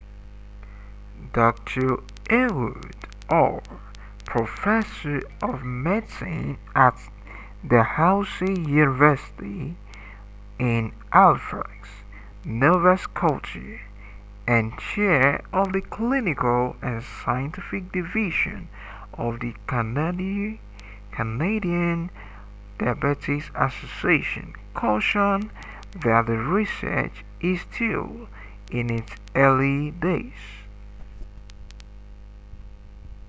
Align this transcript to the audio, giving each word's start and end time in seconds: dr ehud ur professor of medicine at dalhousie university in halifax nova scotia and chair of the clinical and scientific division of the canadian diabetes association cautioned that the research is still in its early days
dr 1.33 1.83
ehud 2.37 2.87
ur 3.33 3.61
professor 4.25 5.21
of 5.49 5.63
medicine 5.63 6.49
at 6.85 6.93
dalhousie 7.73 8.59
university 8.81 9.77
in 10.59 10.91
halifax 11.13 11.87
nova 12.63 12.97
scotia 12.97 13.79
and 14.45 14.77
chair 14.77 15.41
of 15.53 15.71
the 15.71 15.79
clinical 15.79 16.75
and 16.81 17.01
scientific 17.23 17.89
division 17.93 18.67
of 19.13 19.39
the 19.39 19.53
canadian 19.67 22.09
diabetes 22.77 23.49
association 23.55 24.51
cautioned 24.73 25.49
that 26.03 26.25
the 26.25 26.37
research 26.37 27.23
is 27.39 27.61
still 27.61 28.27
in 28.71 28.89
its 28.89 29.13
early 29.33 29.91
days 29.91 30.33